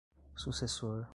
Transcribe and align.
sucessor 0.35 1.07